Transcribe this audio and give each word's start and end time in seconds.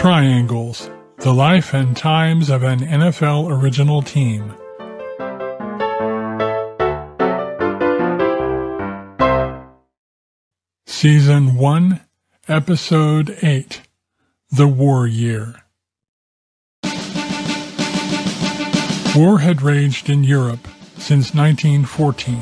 Triangles 0.00 0.88
The 1.18 1.34
Life 1.34 1.74
and 1.74 1.94
Times 1.94 2.48
of 2.48 2.62
an 2.62 2.78
NFL 2.78 3.50
Original 3.50 4.00
Team. 4.00 4.54
Season 10.86 11.54
1, 11.54 12.00
Episode 12.48 13.36
8 13.42 13.82
The 14.50 14.66
War 14.66 15.06
Year. 15.06 15.56
War 19.14 19.40
had 19.40 19.60
raged 19.60 20.08
in 20.08 20.24
Europe 20.24 20.66
since 20.96 21.34
1914. 21.34 22.40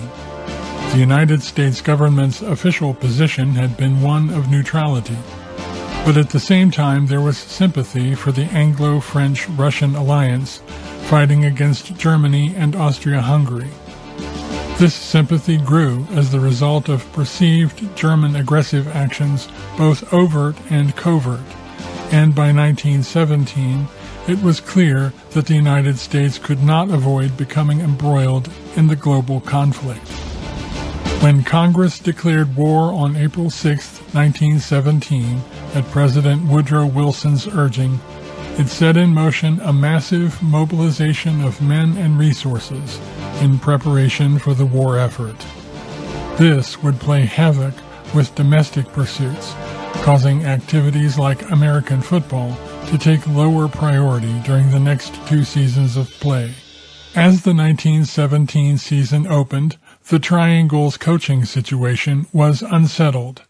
The 0.93 0.99
United 0.99 1.43
States 1.43 1.81
government's 1.81 2.41
official 2.41 2.95
position 2.95 3.49
had 3.51 3.77
been 3.77 4.01
one 4.01 4.31
of 4.31 4.49
neutrality, 4.49 5.17
but 6.09 6.17
at 6.17 6.31
the 6.31 6.41
same 6.41 6.71
time 6.71 7.07
there 7.07 7.21
was 7.21 7.37
sympathy 7.37 8.15
for 8.15 8.33
the 8.33 8.45
Anglo-French-Russian 8.45 9.95
alliance 9.95 10.63
fighting 11.03 11.45
against 11.45 11.99
Germany 11.99 12.55
and 12.57 12.75
Austria-Hungary. 12.75 13.69
This 14.79 14.95
sympathy 14.95 15.59
grew 15.59 16.07
as 16.13 16.33
the 16.33 16.41
result 16.41 16.89
of 16.89 17.13
perceived 17.13 17.95
German 17.95 18.37
aggressive 18.37 18.89
actions, 18.89 19.49
both 19.77 20.11
overt 20.11 20.57
and 20.71 20.97
covert, 20.97 21.45
and 22.11 22.35
by 22.35 22.55
1917 22.55 23.87
it 24.29 24.41
was 24.43 24.61
clear 24.61 25.13
that 25.33 25.45
the 25.45 25.57
United 25.57 25.99
States 25.99 26.39
could 26.39 26.63
not 26.63 26.89
avoid 26.89 27.37
becoming 27.37 27.81
embroiled 27.81 28.51
in 28.77 28.87
the 28.87 28.97
global 28.97 29.43
conflict. 29.43 30.09
When 31.21 31.43
Congress 31.43 31.99
declared 31.99 32.57
war 32.57 32.93
on 32.95 33.15
April 33.15 33.51
6, 33.51 33.99
1917, 34.15 35.43
at 35.75 35.91
President 35.91 36.49
Woodrow 36.49 36.87
Wilson's 36.87 37.47
urging, 37.47 38.01
it 38.59 38.69
set 38.69 38.97
in 38.97 39.11
motion 39.11 39.61
a 39.61 39.73
massive 39.73 40.43
mobilization 40.43 41.43
of 41.43 41.63
men 41.63 41.97
and 41.97 42.19
resources 42.19 42.99
in 43.41 43.59
preparation 43.59 44.39
for 44.39 44.55
the 44.55 44.67
war 44.67 44.99
effort. 44.99 45.37
This 46.39 46.83
would 46.83 46.99
play 46.99 47.23
havoc 47.23 47.75
with 48.15 48.35
domestic 48.35 48.87
pursuits, 48.89 49.55
causing 50.03 50.45
activities 50.45 51.19
like 51.19 51.51
American 51.51 52.01
football 52.01 52.57
to 52.87 52.99
take 52.99 53.27
lower 53.27 53.69
priority 53.69 54.41
during 54.45 54.71
the 54.71 54.81
next 54.81 55.15
two 55.27 55.45
seasons 55.45 55.97
of 55.97 56.11
play. 56.21 56.55
As 57.15 57.43
the 57.43 57.55
1917 57.55 58.79
season 58.79 59.27
opened, 59.27 59.77
the 60.09 60.19
Triangle's 60.19 60.97
coaching 60.97 61.45
situation 61.45 62.27
was 62.33 62.63
unsettled. 62.63 63.43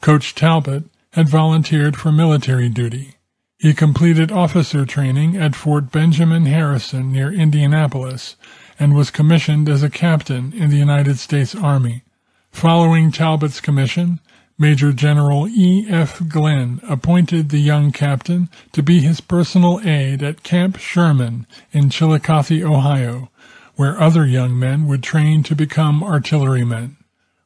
Coach 0.00 0.34
Talbott 0.34 0.84
had 1.18 1.28
volunteered 1.28 1.96
for 1.96 2.12
military 2.12 2.68
duty. 2.68 3.16
He 3.58 3.74
completed 3.74 4.30
officer 4.30 4.86
training 4.86 5.36
at 5.36 5.56
Fort 5.56 5.90
Benjamin 5.90 6.46
Harrison 6.46 7.10
near 7.10 7.32
Indianapolis 7.32 8.36
and 8.78 8.94
was 8.94 9.10
commissioned 9.10 9.68
as 9.68 9.82
a 9.82 9.90
captain 9.90 10.52
in 10.52 10.70
the 10.70 10.76
United 10.76 11.18
States 11.18 11.56
Army. 11.56 12.04
Following 12.52 13.10
Talbott's 13.10 13.60
commission, 13.60 14.20
Major 14.56 14.92
General 14.92 15.48
E. 15.48 15.86
F. 15.88 16.22
Glenn 16.28 16.80
appointed 16.88 17.48
the 17.48 17.58
young 17.58 17.90
captain 17.90 18.48
to 18.70 18.80
be 18.80 19.00
his 19.00 19.20
personal 19.20 19.80
aide 19.82 20.22
at 20.22 20.44
Camp 20.44 20.78
Sherman 20.78 21.48
in 21.72 21.90
Chillicothe, 21.90 22.62
Ohio, 22.62 23.28
where 23.74 24.00
other 24.00 24.24
young 24.24 24.56
men 24.56 24.86
would 24.86 25.02
train 25.02 25.42
to 25.42 25.56
become 25.56 26.04
artillerymen. 26.04 26.96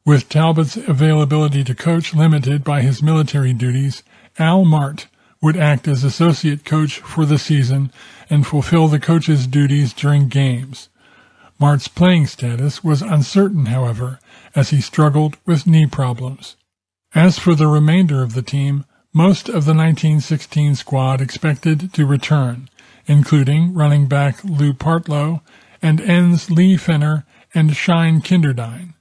With 0.04 0.28
Talbott's 0.28 0.76
availability 0.76 1.62
to 1.62 1.76
coach 1.76 2.12
limited 2.12 2.64
by 2.64 2.82
his 2.82 3.04
military 3.04 3.52
duties, 3.52 4.02
Al 4.36 4.64
Mahrt 4.64 5.06
would 5.40 5.56
act 5.56 5.86
as 5.86 6.02
associate 6.02 6.64
coach 6.64 6.98
for 6.98 7.24
the 7.24 7.38
season 7.38 7.92
and 8.28 8.44
fulfill 8.44 8.88
the 8.88 8.98
coach's 8.98 9.46
duties 9.46 9.92
during 9.92 10.26
games. 10.26 10.88
Mahrt's 11.60 11.86
playing 11.86 12.26
status 12.26 12.82
was 12.82 13.00
uncertain, 13.00 13.66
however, 13.66 14.18
as 14.56 14.70
he 14.70 14.80
struggled 14.80 15.36
with 15.46 15.68
knee 15.68 15.86
problems. 15.86 16.56
As 17.14 17.38
for 17.38 17.54
the 17.54 17.68
remainder 17.68 18.24
of 18.24 18.34
the 18.34 18.42
team, 18.42 18.84
most 19.14 19.48
of 19.48 19.66
the 19.66 19.74
1916 19.74 20.74
squad 20.74 21.20
expected 21.20 21.92
to 21.94 22.06
return, 22.06 22.68
including 23.06 23.72
running 23.72 24.08
back 24.08 24.42
Lou 24.42 24.72
Partlow 24.72 25.42
and 25.80 26.00
ends 26.00 26.50
Lee 26.50 26.76
Fenner 26.76 27.24
and 27.54 27.76
Shine 27.76 28.20
Kinderdine. 28.20 28.94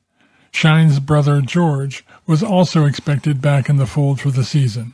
Shine's 0.51 0.99
brother 0.99 1.41
George 1.41 2.05
was 2.27 2.43
also 2.43 2.85
expected 2.85 3.41
back 3.41 3.69
in 3.69 3.77
the 3.77 3.85
fold 3.85 4.19
for 4.19 4.31
the 4.31 4.43
season. 4.43 4.93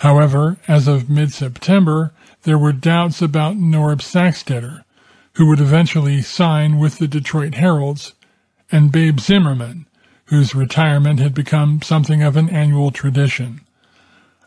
However, 0.00 0.58
as 0.66 0.88
of 0.88 1.10
mid-September, 1.10 2.12
there 2.42 2.58
were 2.58 2.72
doubts 2.72 3.20
about 3.20 3.56
Norb 3.56 4.00
Sacksteder, 4.00 4.84
who 5.34 5.46
would 5.46 5.60
eventually 5.60 6.22
sign 6.22 6.78
with 6.78 6.98
the 6.98 7.08
Detroit 7.08 7.54
Heralds, 7.54 8.14
and 8.70 8.92
Babe 8.92 9.18
Zimmerman, 9.18 9.86
whose 10.26 10.54
retirement 10.54 11.20
had 11.20 11.34
become 11.34 11.80
something 11.82 12.22
of 12.22 12.36
an 12.36 12.50
annual 12.50 12.90
tradition. 12.90 13.60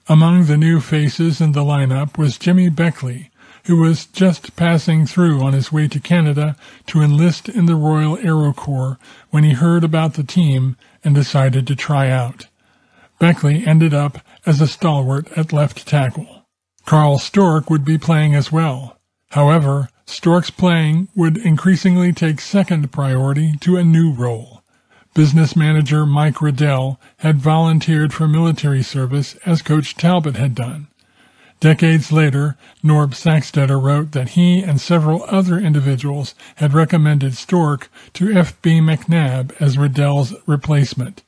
Among 0.08 0.46
the 0.46 0.58
new 0.58 0.80
faces 0.80 1.42
in 1.42 1.54
the 1.54 1.64
lineup 1.64 2.18
was 2.18 2.38
Jimmy 2.38 2.70
Beckley, 2.70 3.31
who 3.66 3.78
was 3.78 4.06
just 4.06 4.56
passing 4.56 5.06
through 5.06 5.42
on 5.42 5.54
his 5.54 5.72
way 5.72 5.88
to 5.88 6.00
Canada 6.00 6.56
to 6.88 7.02
enlist 7.02 7.50
in 7.50 7.66
the 7.66 7.76
Royal 7.76 8.18
Aero 8.18 8.54
Corps 8.54 8.98
when 9.30 9.44
he 9.44 9.54
heard 9.54 9.84
about 9.84 10.14
the 10.16 10.24
team 10.24 10.76
and 11.04 11.14
decided 11.14 11.68
to 11.68 11.76
try 11.76 12.10
out. 12.10 12.48
Beckley 13.20 13.66
ended 13.66 13.94
up 13.94 14.20
as 14.46 14.62
a 14.62 14.68
stalwart 14.68 15.32
at 15.38 15.54
left 15.54 15.88
tackle. 15.88 16.46
Carl 16.86 17.20
Storck 17.20 17.70
would 17.70 17.86
be 17.86 17.98
playing 17.98 18.34
as 18.34 18.52
well. 18.52 18.98
However, 19.30 19.90
Storck's 20.06 20.50
playing 20.50 21.08
would 21.16 21.38
increasingly 21.38 22.12
take 22.12 22.42
second 22.42 22.92
priority 22.92 23.54
to 23.62 23.78
a 23.78 23.84
new 23.84 24.12
role. 24.12 24.62
Business 25.14 25.56
manager 25.56 26.06
Mike 26.06 26.42
Redelle 26.42 27.00
had 27.18 27.38
volunteered 27.38 28.14
for 28.14 28.28
military 28.28 28.82
service 28.82 29.36
as 29.46 29.62
Coach 29.62 29.96
Talbott 29.96 30.38
had 30.38 30.56
done. 30.56 30.88
Decades 31.62 32.12
later, 32.12 32.58
Norb 32.84 33.12
Sacksteder 33.12 33.80
wrote 33.80 34.14
that 34.14 34.30
he 34.30 34.64
and 34.64 34.82
several 34.82 35.24
other 35.28 35.60
individuals 35.60 36.34
had 36.56 36.74
recommended 36.74 37.38
Storck 37.38 37.88
to 38.14 38.34
F.B. 38.34 38.80
McNabb 38.80 39.54
as 39.62 39.78
Redelle's 39.78 40.34
replacement. 40.48 41.22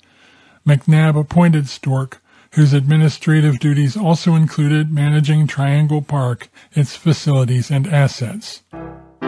McNabb 0.68 1.20
appointed 1.20 1.70
Storck, 1.70 2.20
whose 2.54 2.74
administrative 2.74 3.60
duties 3.60 3.96
also 3.96 4.34
included 4.34 4.92
managing 4.92 5.46
Triangle 5.46 6.02
Park, 6.02 6.50
its 6.74 6.96
facilities 6.96 7.70
and 7.70 7.86
assets. 7.86 8.64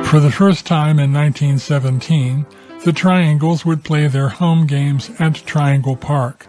For 0.05 0.19
the 0.19 0.31
first 0.31 0.65
time 0.65 0.97
in 0.97 1.13
1917, 1.13 2.47
the 2.83 2.94
Triangles 2.94 3.63
would 3.63 3.83
play 3.83 4.07
their 4.07 4.29
home 4.29 4.65
games 4.65 5.11
at 5.19 5.35
Triangle 5.45 5.95
Park. 5.95 6.47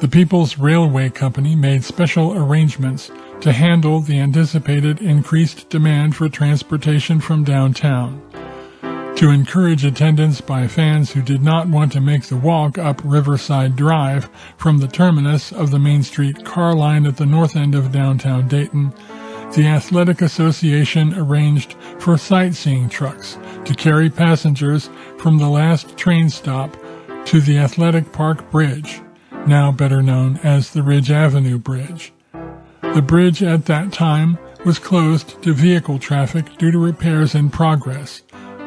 The 0.00 0.08
People's 0.08 0.58
Railway 0.58 1.10
Company 1.10 1.54
made 1.54 1.84
special 1.84 2.36
arrangements 2.36 3.12
to 3.40 3.52
handle 3.52 4.00
the 4.00 4.18
anticipated 4.18 5.00
increased 5.02 5.68
demand 5.68 6.16
for 6.16 6.28
transportation 6.28 7.20
from 7.20 7.44
downtown. 7.44 8.20
To 9.16 9.30
encourage 9.30 9.84
attendance 9.84 10.40
by 10.40 10.66
fans 10.66 11.12
who 11.12 11.22
did 11.22 11.42
not 11.42 11.68
want 11.68 11.92
to 11.92 12.00
make 12.00 12.24
the 12.24 12.36
walk 12.36 12.78
up 12.78 13.00
Riverside 13.04 13.76
Drive 13.76 14.28
from 14.56 14.78
the 14.78 14.88
terminus 14.88 15.52
of 15.52 15.70
the 15.70 15.78
Main 15.78 16.02
Street 16.02 16.44
car 16.44 16.74
line 16.74 17.06
at 17.06 17.16
the 17.16 17.26
north 17.26 17.54
end 17.54 17.76
of 17.76 17.92
downtown 17.92 18.48
Dayton, 18.48 18.92
the 19.54 19.66
Athletic 19.66 20.20
Association 20.20 21.14
arranged 21.14 21.74
for 22.00 22.18
sightseeing 22.18 22.88
trucks 22.88 23.38
to 23.64 23.74
carry 23.74 24.10
passengers 24.10 24.90
from 25.18 25.38
the 25.38 25.48
last 25.48 25.96
train 25.96 26.28
stop 26.28 26.76
to 27.26 27.40
the 27.40 27.56
Athletic 27.56 28.10
Park 28.10 28.50
Bridge, 28.50 29.00
now 29.46 29.70
better 29.70 30.02
known 30.02 30.38
as 30.42 30.70
the 30.70 30.82
Ridge 30.82 31.12
Avenue 31.12 31.58
Bridge. 31.58 32.13
The 32.94 33.02
bridge 33.02 33.42
at 33.42 33.66
that 33.66 33.92
time 33.92 34.38
was 34.64 34.78
closed 34.78 35.42
to 35.42 35.52
vehicle 35.52 35.98
traffic 35.98 36.56
due 36.58 36.70
to 36.70 36.78
repairs 36.78 37.34
in 37.34 37.50
progress, 37.50 38.22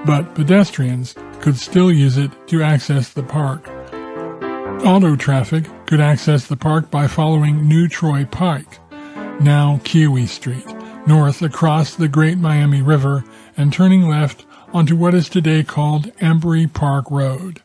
but 0.06 0.36
pedestrians 0.36 1.16
could 1.40 1.56
still 1.56 1.90
use 1.90 2.18
it 2.18 2.32
to 2.48 2.62
access 2.62 3.08
the 3.08 3.24
park. 3.24 3.70
Auto 4.86 5.16
traffic 5.16 5.64
could 5.86 6.02
access 6.02 6.46
the 6.46 6.58
park 6.58 6.92
by 6.92 7.08
following 7.08 7.70
New 7.70 7.88
Troy 7.88 8.26
Pike, 8.26 8.80
now 9.40 9.80
Keowee 9.86 10.28
Street, 10.28 10.68
north 11.08 11.42
across 11.42 11.96
the 11.96 12.10
Great 12.10 12.38
Miami 12.38 12.82
River 12.82 13.24
and 13.56 13.72
turning 13.72 14.10
left 14.10 14.46
onto 14.74 14.98
what 14.98 15.14
is 15.14 15.30
today 15.30 15.64
called 15.64 16.12
Embury 16.20 16.68
Park 16.68 17.10
Road. 17.10 17.62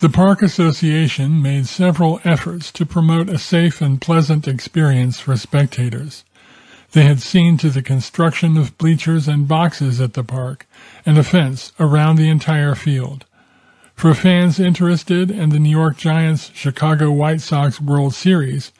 The 0.00 0.08
Park 0.08 0.42
Association 0.42 1.42
made 1.42 1.66
several 1.66 2.20
efforts 2.22 2.70
to 2.70 2.86
promote 2.86 3.28
a 3.28 3.36
safe 3.36 3.80
and 3.80 4.00
pleasant 4.00 4.46
experience 4.46 5.18
for 5.18 5.36
spectators. 5.36 6.22
They 6.92 7.02
had 7.02 7.20
seen 7.20 7.56
to 7.56 7.68
the 7.68 7.82
construction 7.82 8.56
of 8.56 8.78
bleachers 8.78 9.26
and 9.26 9.48
boxes 9.48 10.00
at 10.00 10.12
the 10.12 10.22
park 10.22 10.68
and 11.04 11.18
a 11.18 11.24
fence 11.24 11.72
around 11.80 12.14
the 12.14 12.28
entire 12.28 12.76
field. 12.76 13.24
For 13.96 14.14
fans 14.14 14.60
interested 14.60 15.32
in 15.32 15.48
the 15.48 15.58
New 15.58 15.76
York 15.76 15.96
Giants 15.96 16.52
Chicago 16.54 17.10
White 17.10 17.40
Sox 17.40 17.80
World 17.80 18.14
Series, 18.14 18.70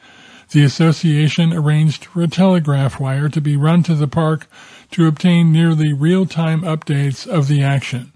The 0.51 0.63
association 0.63 1.53
arranged 1.53 2.05
for 2.05 2.23
a 2.23 2.29
telegraph 2.29 2.97
wire 2.97 3.27
to 3.27 3.41
be 3.41 3.57
run 3.57 3.83
to 3.83 3.93
the 3.93 4.07
park 4.07 4.47
to 4.91 5.05
obtain 5.05 5.51
nearly 5.51 5.91
real-time 5.91 6.61
updates 6.61 7.27
of 7.27 7.49
the 7.49 7.61
action. 7.61 8.13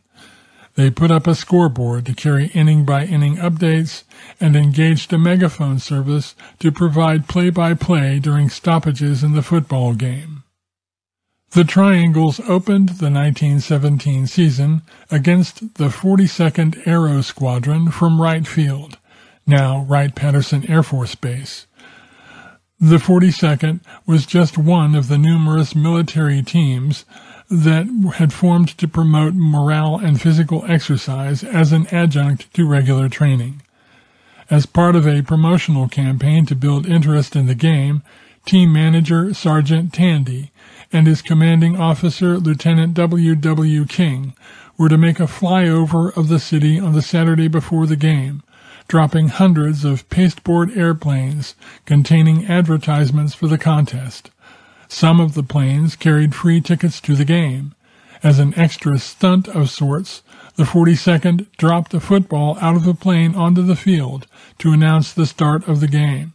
They 0.75 0.90
put 0.90 1.12
up 1.12 1.28
a 1.28 1.36
scoreboard 1.36 2.06
to 2.08 2.16
carry 2.16 2.48
inning 2.48 2.84
by 2.84 3.06
inning 3.06 3.38
updates 3.38 4.04
and 4.40 4.56
engaged 4.56 5.14
a 5.14 5.20
megaphone 5.20 5.78
service 5.80 6.36
to 6.60 6.72
provide 6.72 7.28
play 7.28 7.52
by 7.52 7.75
play 7.75 8.20
during 8.20 8.50
stoppages 8.50 9.24
in 9.24 9.34
the 9.34 9.44
football 9.44 9.94
game. 9.94 10.44
The 11.52 11.64
Triangles 11.64 12.40
opened 12.40 12.90
the 12.90 13.12
1917 13.12 14.25
season 14.25 14.81
against 15.12 15.75
the 15.75 15.90
42nd 15.90 16.88
Aero 16.88 17.22
Squadron 17.22 17.92
from 17.92 18.20
Wright 18.20 18.48
Field, 18.48 18.98
now 19.46 19.86
Wright-Patterson 19.88 20.68
Air 20.68 20.81
Force 20.81 21.14
Base. 21.14 21.68
The 22.80 22.98
42nd 22.98 23.81
was 24.08 24.25
just 24.25 24.58
one 24.58 24.96
of 24.96 25.08
the 25.08 25.20
numerous 25.20 25.75
military 25.75 26.42
teams 26.42 27.06
that 27.54 27.86
had 28.16 28.34
formed 28.34 28.76
to 28.80 28.88
promote 28.88 29.36
morale 29.36 30.00
and 30.00 30.20
physical 30.20 30.66
exercise 30.68 31.44
as 31.44 31.72
an 31.72 31.86
adjunct 31.92 32.52
to 32.56 32.68
regular 32.68 33.08
training. 33.08 33.62
As 34.50 34.66
part 34.66 34.96
of 34.96 35.08
a 35.08 35.22
promotional 35.22 35.88
campaign 35.88 36.48
to 36.48 36.56
build 36.56 36.88
interest 36.88 37.36
in 37.36 37.46
the 37.46 37.54
game, 37.54 38.02
team 38.48 38.74
manager 38.74 39.36
Sergeant 39.36 39.94
Tandy 39.94 40.52
and 40.92 41.06
his 41.06 41.22
commanding 41.22 41.80
officer, 41.80 42.40
Lieutenant 42.40 42.96
W. 42.96 43.36
W. 43.36 43.86
King, 43.86 44.34
were 44.76 44.90
to 44.90 44.98
make 44.98 45.20
a 45.20 45.28
flyover 45.28 46.16
of 46.18 46.30
the 46.30 46.40
city 46.40 46.80
on 46.80 46.94
the 46.94 47.04
Saturday 47.04 47.48
before 47.48 47.86
the 47.86 47.96
game, 47.96 48.42
dropping 48.88 49.28
hundreds 49.28 49.86
of 49.86 50.10
pasteboard 50.10 50.76
airplanes 50.76 51.54
containing 51.86 52.48
advertisements 52.48 53.36
for 53.36 53.48
the 53.48 53.60
contest. 53.60 54.32
Some 54.94 55.19
of 55.19 55.34
the 55.34 55.42
planes 55.42 55.95
carried 55.95 56.36
free 56.36 56.62
tickets 56.62 57.01
to 57.01 57.16
the 57.16 57.25
game. 57.25 57.74
As 58.22 58.38
an 58.38 58.54
extra 58.56 59.00
stunt 59.00 59.48
of 59.48 59.72
sorts, 59.72 60.22
the 60.56 60.66
42nd 60.66 61.48
dropped 61.57 61.95
a 61.95 62.00
football 62.00 62.60
out 62.62 62.75
of 62.75 62.84
the 62.84 62.94
plane 62.94 63.34
onto 63.34 63.63
the 63.63 63.75
field 63.75 64.28
to 64.60 64.72
announce 64.72 65.12
the 65.12 65.25
start 65.25 65.68
of 65.68 65.80
the 65.80 65.88
game. 65.88 66.34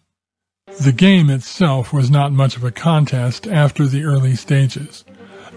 The 0.80 0.90
game 0.90 1.30
itself 1.30 1.92
was 1.92 2.10
not 2.10 2.32
much 2.32 2.56
of 2.56 2.64
a 2.64 2.72
contest 2.72 3.46
after 3.46 3.86
the 3.86 4.02
early 4.02 4.34
stages. 4.34 5.04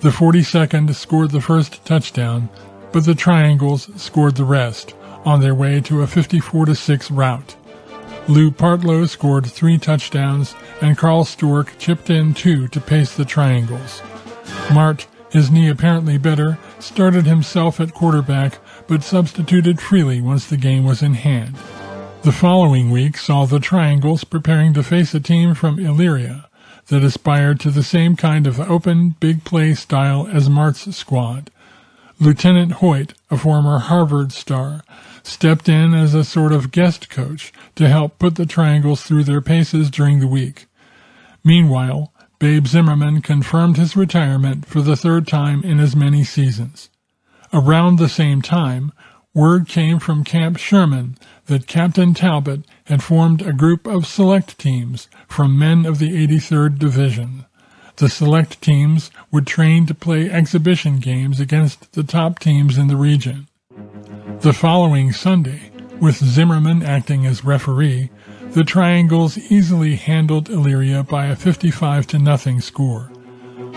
The 0.01 0.11
42nd 0.11 0.93
scored 0.93 1.31
the 1.31 1.41
first 1.41 1.83
touchdown, 1.83 2.49
but 2.91 3.05
the 3.05 3.15
Triangles 3.15 3.89
scored 3.99 4.35
the 4.35 4.45
rest 4.45 4.93
on 5.25 5.41
their 5.41 5.55
way 5.55 5.81
to 5.81 6.03
a 6.03 6.05
54-6 6.05 7.09
rout. 7.09 7.55
Lou 8.27 8.51
Partlow 8.51 9.07
scored 9.09 9.45
three 9.45 9.77
touchdowns, 9.77 10.55
and 10.81 10.97
Carl 10.97 11.25
Storck 11.25 11.77
chipped 11.79 12.09
in 12.09 12.33
two 12.33 12.67
to 12.69 12.79
pace 12.79 13.15
the 13.15 13.25
Triangles. 13.25 14.01
Mahrt, 14.69 15.07
his 15.31 15.49
knee 15.49 15.69
apparently 15.69 16.17
better, 16.17 16.57
started 16.79 17.25
himself 17.25 17.79
at 17.79 17.93
quarterback, 17.93 18.59
but 18.87 19.03
substituted 19.03 19.81
freely 19.81 20.21
once 20.21 20.45
the 20.45 20.57
game 20.57 20.83
was 20.85 21.01
in 21.01 21.15
hand. 21.15 21.55
The 22.23 22.31
following 22.31 22.91
week 22.91 23.17
saw 23.17 23.45
the 23.45 23.59
Triangles 23.59 24.23
preparing 24.23 24.73
to 24.75 24.83
face 24.83 25.13
a 25.15 25.19
team 25.19 25.55
from 25.55 25.77
Elyria 25.77 26.45
that 26.87 27.03
aspired 27.03 27.59
to 27.61 27.71
the 27.71 27.83
same 27.83 28.15
kind 28.15 28.45
of 28.45 28.59
open, 28.59 29.15
big 29.19 29.43
play 29.43 29.73
style 29.73 30.27
as 30.31 30.47
Mahrt's 30.47 30.95
squad. 30.95 31.49
Lieutenant 32.21 32.73
Hoyt, 32.73 33.15
a 33.31 33.37
former 33.37 33.79
Harvard 33.79 34.31
star, 34.31 34.83
stepped 35.23 35.67
in 35.67 35.95
as 35.95 36.13
a 36.13 36.23
sort 36.23 36.51
of 36.51 36.71
guest 36.71 37.09
coach 37.09 37.51
to 37.73 37.89
help 37.89 38.19
put 38.19 38.35
the 38.35 38.45
Triangles 38.45 39.01
through 39.01 39.23
their 39.23 39.41
paces 39.41 39.89
during 39.89 40.19
the 40.19 40.27
week. 40.27 40.67
Meanwhile, 41.43 42.13
Babe 42.37 42.67
Zimmerman 42.67 43.23
confirmed 43.23 43.77
his 43.77 43.95
retirement 43.95 44.67
for 44.67 44.83
the 44.83 44.95
third 44.95 45.27
time 45.27 45.63
in 45.63 45.79
as 45.79 45.95
many 45.95 46.23
seasons. 46.23 46.89
Around 47.51 47.97
the 47.97 48.07
same 48.07 48.43
time, 48.43 48.91
word 49.33 49.67
came 49.67 49.97
from 49.97 50.23
Camp 50.23 50.57
Sherman 50.57 51.17
that 51.47 51.65
Captain 51.65 52.13
Talbott 52.13 52.65
had 52.83 53.01
formed 53.01 53.41
a 53.41 53.51
group 53.51 53.87
of 53.87 54.05
select 54.05 54.59
teams 54.59 55.07
from 55.27 55.57
men 55.57 55.87
of 55.87 55.97
the 55.97 56.11
83rd 56.11 56.77
Division. 56.77 57.45
The 58.01 58.09
select 58.09 58.63
teams 58.63 59.11
would 59.29 59.45
train 59.45 59.85
to 59.85 59.93
play 59.93 60.27
exhibition 60.27 60.97
games 60.97 61.39
against 61.39 61.91
the 61.91 62.01
top 62.01 62.39
teams 62.39 62.79
in 62.79 62.87
the 62.87 62.95
region. 62.95 63.47
The 64.39 64.53
following 64.53 65.11
Sunday, 65.11 65.69
with 65.99 66.15
Zimmerman 66.15 66.81
acting 66.81 67.27
as 67.27 67.45
referee, 67.45 68.09
the 68.53 68.63
Triangles 68.63 69.37
easily 69.37 69.97
handled 69.97 70.49
Elyria 70.49 71.07
by 71.07 71.27
a 71.27 71.35
55 71.35 72.07
to 72.07 72.17
nothing 72.17 72.59
score. 72.59 73.11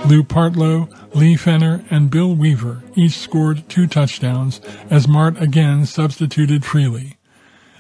Lou 0.06 0.23
Partlow, 0.23 0.88
Lee 1.15 1.37
Fenner, 1.37 1.85
and 1.91 2.11
Bill 2.11 2.35
Weaver 2.35 2.82
each 2.94 3.19
scored 3.19 3.69
two 3.69 3.87
touchdowns 3.87 4.59
as 4.88 5.06
Mahrt 5.06 5.38
again 5.38 5.85
substituted 5.85 6.65
freely. 6.65 7.19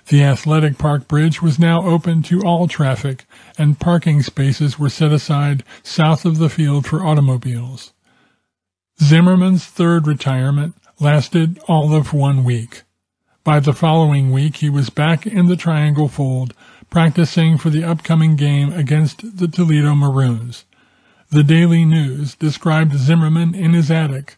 The 0.08 0.22
athletic 0.22 0.76
park 0.76 1.08
bridge 1.08 1.40
was 1.40 1.58
now 1.58 1.82
open 1.82 2.22
to 2.24 2.42
all 2.42 2.68
traffic, 2.68 3.24
and 3.56 3.80
parking 3.80 4.22
spaces 4.22 4.78
were 4.78 4.90
set 4.90 5.12
aside 5.12 5.64
south 5.82 6.26
of 6.26 6.38
the 6.38 6.50
field 6.50 6.86
for 6.86 7.04
automobiles. 7.04 7.94
Zimmerman's 9.02 9.64
third 9.64 10.06
retirement 10.06 10.74
lasted 11.00 11.58
all 11.68 11.94
of 11.94 12.12
one 12.12 12.44
week. 12.44 12.82
By 13.44 13.60
the 13.60 13.72
following 13.72 14.30
week, 14.30 14.56
he 14.56 14.70
was 14.70 14.90
back 14.90 15.26
in 15.26 15.46
the 15.46 15.56
triangle 15.56 16.08
fold, 16.08 16.54
practicing 16.90 17.58
for 17.58 17.70
the 17.70 17.84
upcoming 17.84 18.36
game 18.36 18.72
against 18.72 19.38
the 19.38 19.48
Toledo 19.48 19.94
Maroons. 19.94 20.64
The 21.30 21.42
Daily 21.42 21.84
News 21.84 22.34
described 22.34 22.96
Zimmerman 22.96 23.54
in 23.54 23.72
his 23.72 23.90
attic, 23.90 24.36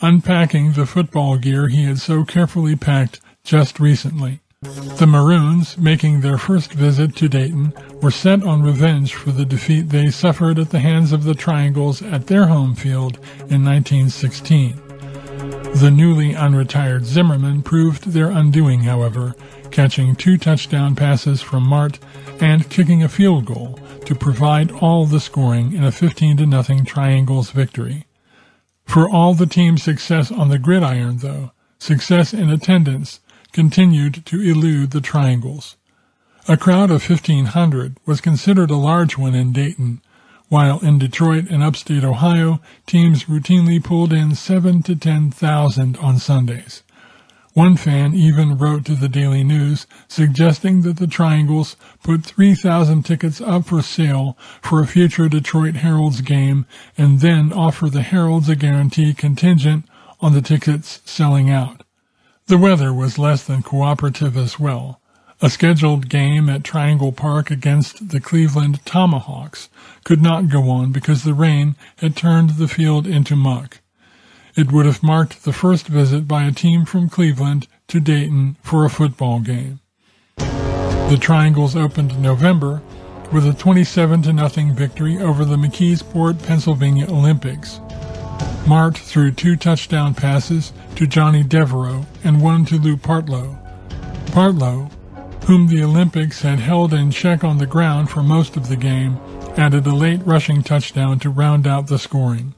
unpacking 0.00 0.72
the 0.72 0.86
football 0.86 1.38
gear 1.38 1.68
he 1.68 1.84
had 1.84 1.98
so 1.98 2.24
carefully 2.24 2.76
packed 2.76 3.20
just 3.42 3.80
recently. 3.80 4.40
The 4.60 5.06
Maroons, 5.06 5.78
making 5.78 6.20
their 6.20 6.36
first 6.36 6.72
visit 6.72 7.14
to 7.14 7.28
Dayton, 7.28 7.72
were 8.02 8.10
set 8.10 8.42
on 8.42 8.64
revenge 8.64 9.14
for 9.14 9.30
the 9.30 9.44
defeat 9.44 9.90
they 9.90 10.10
suffered 10.10 10.58
at 10.58 10.70
the 10.70 10.80
hands 10.80 11.12
of 11.12 11.22
the 11.22 11.36
Triangles 11.36 12.02
at 12.02 12.26
their 12.26 12.46
home 12.46 12.74
field 12.74 13.18
in 13.48 13.64
1916. 13.64 14.74
The 15.76 15.92
newly 15.94 16.34
unretired 16.34 17.04
Zimmerman 17.04 17.62
proved 17.62 18.08
their 18.08 18.30
undoing, 18.32 18.80
however, 18.80 19.36
catching 19.70 20.16
two 20.16 20.36
touchdown 20.36 20.96
passes 20.96 21.40
from 21.40 21.64
Mahrt 21.64 22.00
and 22.40 22.68
kicking 22.68 23.04
a 23.04 23.08
field 23.08 23.46
goal 23.46 23.78
to 24.06 24.16
provide 24.16 24.72
all 24.72 25.06
the 25.06 25.20
scoring 25.20 25.72
in 25.72 25.84
a 25.84 25.92
15 25.92 26.36
to 26.38 26.46
nothing 26.46 26.84
Triangles 26.84 27.52
victory. 27.52 28.06
For 28.84 29.08
all 29.08 29.34
the 29.34 29.46
team's 29.46 29.84
success 29.84 30.32
on 30.32 30.48
the 30.48 30.58
gridiron, 30.58 31.18
though, 31.18 31.52
success 31.78 32.34
in 32.34 32.50
attendance 32.50 33.20
continued 33.52 34.24
to 34.26 34.40
elude 34.40 34.90
the 34.90 35.00
Triangles. 35.00 35.76
A 36.46 36.56
crowd 36.56 36.90
of 36.90 37.08
1,500 37.08 37.96
was 38.06 38.20
considered 38.20 38.70
a 38.70 38.76
large 38.76 39.18
one 39.18 39.34
in 39.34 39.52
Dayton, 39.52 40.00
while 40.48 40.78
in 40.80 40.98
Detroit 40.98 41.46
and 41.50 41.62
upstate 41.62 42.04
Ohio, 42.04 42.60
teams 42.86 43.24
routinely 43.24 43.82
pulled 43.82 44.12
in 44.12 44.34
7 44.34 44.82
to 44.84 44.96
10,000 44.96 45.96
on 45.98 46.18
Sundays. 46.18 46.82
One 47.58 47.76
fan 47.76 48.14
even 48.14 48.56
wrote 48.56 48.84
to 48.84 48.94
the 48.94 49.08
Daily 49.08 49.42
News 49.42 49.86
suggesting 50.06 50.82
that 50.82 50.98
the 50.98 51.06
Triangles 51.08 51.76
put 52.02 52.24
3,000 52.24 53.02
tickets 53.02 53.40
up 53.40 53.66
for 53.66 53.82
sale 53.82 54.38
for 54.62 54.80
a 54.80 54.86
future 54.86 55.28
Detroit 55.28 55.74
Herald's 55.74 56.20
game 56.20 56.66
and 56.96 57.20
then 57.20 57.52
offer 57.52 57.90
the 57.90 58.02
Heralds 58.02 58.48
a 58.48 58.54
guarantee 58.54 59.12
contingent 59.12 59.86
on 60.20 60.34
the 60.34 60.40
tickets 60.40 61.00
selling 61.04 61.50
out. 61.50 61.77
The 62.48 62.56
weather 62.56 62.94
was 62.94 63.18
less 63.18 63.44
than 63.44 63.62
cooperative 63.62 64.34
as 64.34 64.58
well. 64.58 65.02
A 65.42 65.50
scheduled 65.50 66.08
game 66.08 66.48
at 66.48 66.64
Triangle 66.64 67.12
Park 67.12 67.50
against 67.50 68.08
the 68.08 68.20
Cleveland 68.20 68.80
Tomahawks 68.86 69.68
could 70.02 70.22
not 70.22 70.48
go 70.48 70.70
on 70.70 70.90
because 70.90 71.24
the 71.24 71.34
rain 71.34 71.76
had 71.98 72.16
turned 72.16 72.52
the 72.52 72.66
field 72.66 73.06
into 73.06 73.36
muck. 73.36 73.82
It 74.56 74.72
would 74.72 74.86
have 74.86 75.02
marked 75.02 75.44
the 75.44 75.52
first 75.52 75.88
visit 75.88 76.26
by 76.26 76.44
a 76.44 76.50
team 76.50 76.86
from 76.86 77.10
Cleveland 77.10 77.68
to 77.88 78.00
Dayton 78.00 78.56
for 78.62 78.86
a 78.86 78.90
football 78.90 79.40
game. 79.40 79.80
The 80.38 81.18
Triangles 81.20 81.76
opened 81.76 82.18
November 82.18 82.80
with 83.30 83.46
a 83.46 83.52
27 83.52 84.22
to 84.22 84.32
nothing 84.32 84.74
victory 84.74 85.18
over 85.18 85.44
the 85.44 85.56
McKeesport, 85.56 86.42
Pennsylvania 86.42 87.06
Olympics. 87.10 87.78
Mahrt 88.66 88.98
threw 88.98 89.30
two 89.30 89.56
touchdown 89.56 90.14
passes 90.14 90.72
to 90.96 91.06
Johnny 91.06 91.42
Devereaux 91.42 92.06
and 92.22 92.42
one 92.42 92.64
to 92.66 92.78
Lou 92.78 92.96
Partlow. 92.96 93.58
Partlow, 94.26 94.90
whom 95.44 95.68
the 95.68 95.82
Olympics 95.82 96.42
had 96.42 96.58
held 96.60 96.92
in 96.92 97.10
check 97.10 97.42
on 97.42 97.56
the 97.56 97.66
ground 97.66 98.10
for 98.10 98.22
most 98.22 98.56
of 98.56 98.68
the 98.68 98.76
game, 98.76 99.18
added 99.56 99.86
a 99.86 99.94
late 99.94 100.20
rushing 100.26 100.62
touchdown 100.62 101.18
to 101.18 101.30
round 101.30 101.66
out 101.66 101.86
the 101.86 101.98
scoring. 101.98 102.54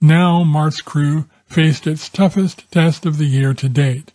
Now 0.00 0.42
Mahrt's 0.42 0.80
crew 0.80 1.26
faced 1.46 1.86
its 1.86 2.08
toughest 2.08 2.70
test 2.70 3.06
of 3.06 3.18
the 3.18 3.26
year 3.26 3.54
to 3.54 3.68
date. 3.68 4.12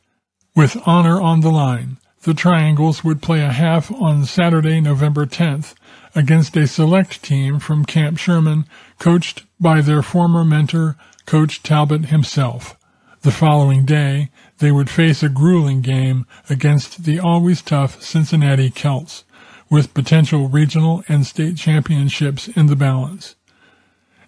With 0.55 0.77
honor 0.85 1.19
on 1.19 1.39
the 1.39 1.49
line, 1.51 1.97
the 2.23 2.33
Triangles 2.33 3.03
would 3.03 3.21
play 3.21 3.41
a 3.41 3.51
half 3.51 3.91
on 3.91 4.25
Saturday, 4.25 4.79
November 4.79 5.25
10th 5.25 5.73
against 6.15 6.55
a 6.55 6.67
select 6.67 7.21
team 7.23 7.59
from 7.59 7.85
Camp 7.85 8.17
Sherman 8.17 8.65
coached 8.99 9.43
by 9.59 9.81
their 9.81 10.01
former 10.01 10.45
mentor, 10.45 10.95
Coach 11.25 11.63
Talbott 11.63 12.05
himself. 12.05 12.77
The 13.21 13.31
following 13.31 13.85
day, 13.85 14.29
they 14.59 14.71
would 14.71 14.89
face 14.89 15.23
a 15.23 15.29
grueling 15.29 15.81
game 15.81 16.25
against 16.49 17.03
the 17.03 17.19
always 17.19 17.61
tough 17.61 18.01
Cincinnati 18.01 18.69
Celts, 18.69 19.23
with 19.69 19.93
potential 19.93 20.49
regional 20.49 21.03
and 21.07 21.25
state 21.25 21.57
championships 21.57 22.47
in 22.47 22.67
the 22.67 22.75
balance. 22.75 23.35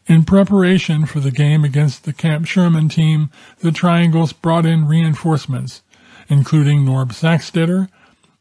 In 0.07 0.23
preparation 0.23 1.05
for 1.05 1.19
the 1.19 1.31
game 1.31 1.63
against 1.63 2.03
the 2.03 2.13
Camp 2.13 2.45
Sherman 2.45 2.89
team, 2.89 3.29
the 3.59 3.71
Triangles 3.71 4.33
brought 4.33 4.65
in 4.65 4.87
reinforcements, 4.87 5.81
including 6.29 6.85
Norb 6.85 7.09
Sacksteder 7.09 7.89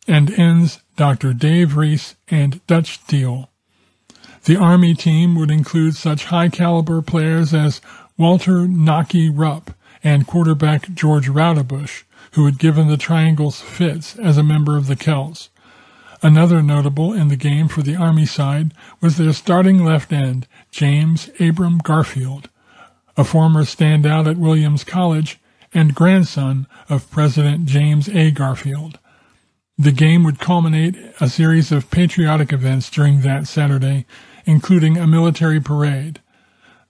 and 0.06 0.30
ends 0.38 0.80
Dr. 0.96 1.32
Dave 1.32 1.76
Reese 1.76 2.14
and 2.28 2.64
Dutch 2.66 2.98
Thiel. 2.98 3.50
The 4.44 4.56
Army 4.56 4.94
team 4.94 5.34
would 5.36 5.50
include 5.50 5.94
such 5.94 6.26
high 6.26 6.50
caliber 6.50 7.00
players 7.00 7.54
as 7.54 7.80
Walter 8.18 8.66
Knocky 8.66 9.30
Rupp 9.32 9.74
and 10.02 10.26
quarterback 10.26 10.92
George 10.92 11.28
Roudebush, 11.28 12.02
who 12.32 12.44
had 12.44 12.58
given 12.58 12.88
the 12.88 12.98
Triangles 12.98 13.60
fits 13.60 14.18
as 14.18 14.36
a 14.36 14.42
member 14.42 14.76
of 14.76 14.86
the 14.86 14.96
Celts. 14.96 15.48
Another 16.22 16.62
notable 16.62 17.12
in 17.12 17.28
the 17.28 17.36
game 17.36 17.68
for 17.68 17.82
the 17.82 17.96
Army 17.96 18.26
side 18.26 18.72
was 19.00 19.16
their 19.16 19.32
starting 19.32 19.84
left 19.84 20.12
end, 20.12 20.46
James 20.70 21.30
Abram 21.40 21.78
Garfield, 21.78 22.48
a 23.16 23.24
former 23.24 23.62
standout 23.62 24.28
at 24.28 24.36
Williams 24.36 24.84
College 24.84 25.40
and 25.74 25.94
grandson 25.94 26.66
of 26.88 27.10
President 27.10 27.66
James 27.66 28.08
A. 28.08 28.30
Garfield. 28.30 28.98
The 29.76 29.92
game 29.92 30.22
would 30.22 30.38
culminate 30.38 30.96
a 31.20 31.28
series 31.28 31.72
of 31.72 31.90
patriotic 31.90 32.52
events 32.52 32.88
during 32.88 33.22
that 33.22 33.48
Saturday, 33.48 34.06
including 34.46 34.96
a 34.96 35.06
military 35.06 35.60
parade. 35.60 36.20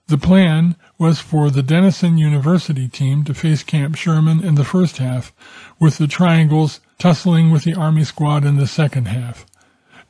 The 0.07 0.19
plan 0.19 0.75
was 0.99 1.19
for 1.19 1.49
the 1.49 1.63
Denison 1.63 2.19
University 2.19 2.87
team 2.87 3.23
to 3.23 3.33
face 3.33 3.63
Camp 3.63 3.95
Sherman 3.95 4.43
in 4.43 4.53
the 4.53 4.63
first 4.63 4.97
half, 4.97 5.33
with 5.79 5.97
the 5.97 6.05
Triangles 6.05 6.79
tussling 6.99 7.49
with 7.49 7.63
the 7.63 7.73
Army 7.73 8.03
squad 8.03 8.45
in 8.45 8.57
the 8.57 8.67
second 8.67 9.07
half. 9.07 9.47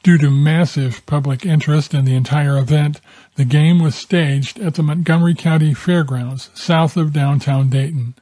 Due 0.04 0.18
to 0.18 0.30
massive 0.30 1.06
public 1.06 1.46
interest 1.46 1.94
in 1.94 2.04
the 2.04 2.14
entire 2.14 2.58
event, 2.58 3.00
the 3.36 3.46
game 3.46 3.80
was 3.80 3.96
staged 3.96 4.60
at 4.60 4.76
the 4.76 4.84
Montgomery 4.84 5.34
County 5.34 5.74
Fairgrounds, 5.74 6.50
south 6.54 6.98
of 6.98 7.14
downtown 7.14 7.70
Dayton. 7.70 8.16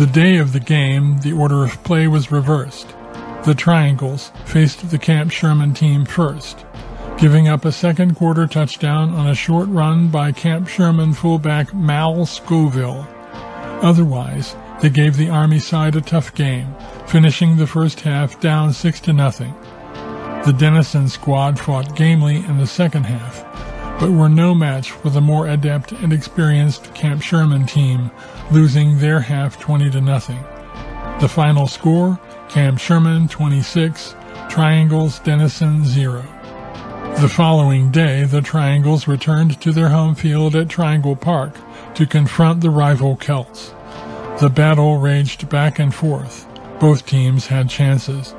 The 0.00 0.06
day 0.06 0.38
of 0.38 0.54
the 0.54 0.60
game, 0.60 1.18
the 1.18 1.34
order 1.34 1.62
of 1.62 1.84
play 1.84 2.08
was 2.08 2.32
reversed. 2.32 2.88
The 3.44 3.54
Triangles 3.54 4.32
faced 4.46 4.90
the 4.90 4.96
Camp 4.96 5.30
Sherman 5.30 5.74
team 5.74 6.06
first 6.06 6.64
giving 7.18 7.48
up 7.48 7.66
a 7.66 7.70
second 7.70 8.14
quarter 8.14 8.46
touchdown 8.46 9.12
on 9.12 9.26
a 9.26 9.34
short 9.34 9.68
run 9.68 10.08
by 10.08 10.32
Camp 10.32 10.66
Sherman 10.66 11.12
fullback 11.12 11.74
Mal 11.74 12.24
Scoville. 12.24 13.06
Otherwise, 13.82 14.56
they 14.80 14.88
gave 14.88 15.18
the 15.18 15.28
Army 15.28 15.58
side 15.58 15.96
a 15.96 16.00
tough 16.00 16.34
game, 16.34 16.74
finishing 17.06 17.58
the 17.58 17.66
first 17.66 18.00
half 18.00 18.40
down 18.40 18.72
6 18.72 19.00
to 19.00 19.12
nothing. 19.12 19.54
The 20.46 20.56
Denison 20.58 21.10
squad 21.10 21.60
fought 21.60 21.94
gamely 21.94 22.36
in 22.36 22.56
the 22.56 22.66
second 22.66 23.04
half, 23.04 23.44
but 24.00 24.10
were 24.10 24.30
no 24.30 24.54
match 24.54 24.90
for 24.90 25.10
the 25.10 25.20
more 25.20 25.46
adept 25.46 25.92
and 25.92 26.10
experienced 26.10 26.92
Camp 26.94 27.22
Sherman 27.22 27.66
team, 27.66 28.10
losing 28.50 28.98
their 28.98 29.20
half 29.20 29.60
20 29.60 29.90
to 29.90 30.00
nothing. 30.00 30.42
The 31.20 31.28
final 31.28 31.66
score, 31.66 32.18
Camp 32.48 32.78
Sherman 32.78 33.28
26, 33.28 34.16
Triangles 34.48 35.18
Denison 35.18 35.84
0. 35.84 36.22
The 37.20 37.28
following 37.28 37.90
day, 37.90 38.24
the 38.24 38.40
Triangles 38.40 39.06
returned 39.06 39.60
to 39.60 39.70
their 39.70 39.90
home 39.90 40.14
field 40.14 40.56
at 40.56 40.70
Triangle 40.70 41.14
Park 41.14 41.54
to 41.94 42.06
confront 42.06 42.62
the 42.62 42.70
rival 42.70 43.16
Celts. 43.16 43.74
The 44.40 44.48
battle 44.48 44.96
raged 44.96 45.50
back 45.50 45.78
and 45.78 45.94
forth. 45.94 46.46
Both 46.80 47.04
teams 47.04 47.48
had 47.48 47.68
chances. 47.68 48.32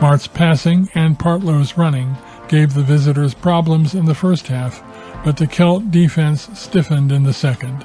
Mahrt's 0.00 0.26
passing 0.26 0.90
and 0.94 1.18
Partlow's 1.18 1.78
running 1.78 2.16
gave 2.48 2.74
the 2.74 2.82
visitors 2.82 3.32
problems 3.32 3.94
in 3.94 4.04
the 4.04 4.14
first 4.14 4.48
half, 4.48 4.82
but 5.24 5.36
the 5.36 5.46
Celt 5.46 5.90
defense 5.90 6.48
stiffened 6.58 7.12
in 7.12 7.24
the 7.24 7.32
second. 7.32 7.84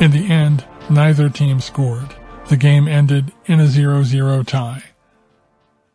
In 0.00 0.10
the 0.10 0.28
end, 0.30 0.64
neither 0.90 1.28
team 1.28 1.60
scored. 1.60 2.14
The 2.48 2.56
game 2.56 2.86
ended 2.86 3.32
in 3.46 3.60
a 3.60 3.64
0-0 3.64 4.46
tie. 4.46 4.82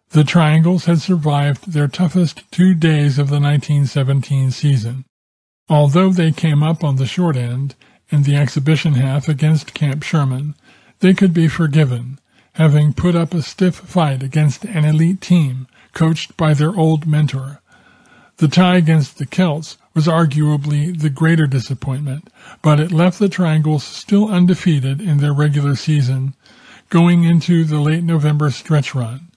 The 0.09 0.23
Triangles 0.23 0.85
had 0.85 0.99
survived 0.99 1.71
their 1.71 1.87
toughest 1.87 2.43
two 2.51 2.73
days 2.73 3.17
of 3.17 3.29
the 3.29 3.39
1917 3.39 4.51
season. 4.51 5.05
Although 5.69 6.09
they 6.09 6.33
came 6.33 6.61
up 6.61 6.83
on 6.83 6.97
the 6.97 7.05
short 7.05 7.37
end 7.37 7.75
in 8.09 8.23
the 8.23 8.35
exhibition 8.35 8.95
half 8.95 9.29
against 9.29 9.73
Camp 9.73 10.03
Sherman, 10.03 10.55
they 10.99 11.13
could 11.13 11.33
be 11.33 11.47
forgiven, 11.47 12.19
having 12.55 12.93
put 12.93 13.15
up 13.15 13.33
a 13.33 13.41
stiff 13.41 13.75
fight 13.75 14.21
against 14.21 14.65
an 14.65 14.83
elite 14.83 15.21
team 15.21 15.67
coached 15.93 16.35
by 16.35 16.53
their 16.53 16.75
old 16.75 17.07
mentor. 17.07 17.60
The 18.41 18.47
tie 18.47 18.77
against 18.77 19.19
the 19.19 19.27
Celts 19.27 19.77
was 19.93 20.07
arguably 20.07 20.99
the 20.99 21.11
greater 21.11 21.45
disappointment, 21.45 22.27
but 22.63 22.79
it 22.79 22.91
left 22.91 23.19
the 23.19 23.29
Triangles 23.29 23.83
still 23.83 24.31
undefeated 24.31 24.99
in 24.99 25.19
their 25.19 25.31
regular 25.31 25.75
season, 25.75 26.33
going 26.89 27.23
into 27.23 27.63
the 27.63 27.79
late 27.79 28.03
November 28.03 28.49
stretch 28.49 28.95
run. 28.95 29.27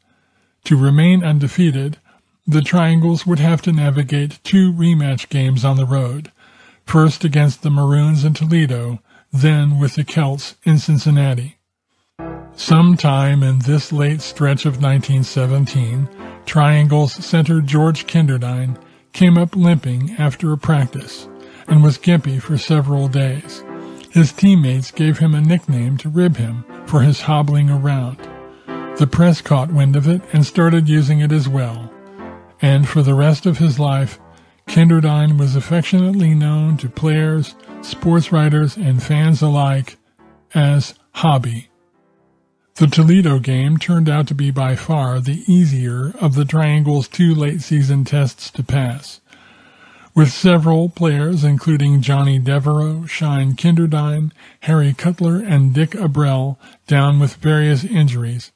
To 0.64 0.78
remain 0.78 1.22
undefeated, 1.22 1.98
the 2.46 2.62
Triangles 2.62 3.26
would 3.26 3.40
have 3.40 3.60
to 3.62 3.72
navigate 3.72 4.42
two 4.42 4.72
rematch 4.72 5.28
games 5.28 5.66
on 5.66 5.76
the 5.76 5.84
road, 5.84 6.32
first 6.86 7.24
against 7.24 7.60
the 7.60 7.68
Maroons 7.68 8.24
in 8.24 8.32
Toledo, 8.32 9.00
then 9.30 9.78
with 9.78 9.96
the 9.96 10.04
Celts 10.04 10.54
in 10.64 10.78
Cincinnati. 10.78 11.58
Sometime 12.56 13.42
in 13.42 13.58
this 13.58 13.92
late 13.92 14.22
stretch 14.22 14.64
of 14.64 14.82
1917, 14.82 16.08
Triangles 16.46 17.12
center 17.12 17.60
George 17.60 18.06
Kinderdine 18.06 18.78
came 19.14 19.38
up 19.38 19.56
limping 19.56 20.14
after 20.18 20.52
a 20.52 20.58
practice 20.58 21.26
and 21.68 21.82
was 21.82 21.96
gimpy 21.96 22.42
for 22.42 22.58
several 22.58 23.08
days. 23.08 23.64
His 24.10 24.32
teammates 24.32 24.90
gave 24.90 25.18
him 25.18 25.34
a 25.34 25.40
nickname 25.40 25.96
to 25.98 26.08
rib 26.10 26.36
him 26.36 26.64
for 26.86 27.00
his 27.00 27.22
hobbling 27.22 27.70
around. 27.70 28.18
The 28.98 29.08
press 29.10 29.40
caught 29.40 29.72
wind 29.72 29.96
of 29.96 30.06
it 30.06 30.20
and 30.32 30.44
started 30.44 30.88
using 30.88 31.20
it 31.20 31.32
as 31.32 31.48
well. 31.48 31.90
And 32.60 32.88
for 32.88 33.02
the 33.02 33.14
rest 33.14 33.46
of 33.46 33.58
his 33.58 33.78
life, 33.78 34.18
Kinderdine 34.66 35.38
was 35.38 35.56
affectionately 35.56 36.34
known 36.34 36.76
to 36.78 36.88
players, 36.88 37.54
sports 37.82 38.32
writers, 38.32 38.76
and 38.76 39.02
fans 39.02 39.42
alike 39.42 39.96
as 40.54 40.94
Hobby. 41.12 41.68
The 42.76 42.88
Toledo 42.88 43.38
game 43.38 43.76
turned 43.76 44.08
out 44.08 44.26
to 44.26 44.34
be 44.34 44.50
by 44.50 44.74
far 44.74 45.20
the 45.20 45.44
easier 45.46 46.12
of 46.20 46.34
the 46.34 46.44
Triangle's 46.44 47.06
two 47.06 47.32
late 47.32 47.60
season 47.60 48.04
tests 48.04 48.50
to 48.50 48.64
pass. 48.64 49.20
With 50.12 50.32
several 50.32 50.88
players, 50.88 51.44
including 51.44 52.02
Johnny 52.02 52.40
Devereaux, 52.40 53.06
Shine 53.06 53.54
Kinderdine, 53.54 54.32
Harry 54.62 54.92
Cutler, 54.92 55.36
and 55.36 55.72
Dick 55.72 55.90
Abrell, 55.90 56.56
down 56.88 57.20
with 57.20 57.36
various 57.36 57.84
injuries, 57.84 58.50